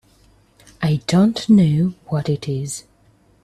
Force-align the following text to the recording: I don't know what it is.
I 0.81 1.01
don't 1.05 1.47
know 1.47 1.93
what 2.07 2.27
it 2.27 2.49
is. 2.49 2.85